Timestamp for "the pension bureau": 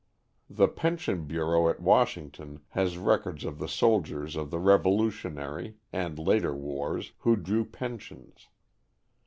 0.49-1.69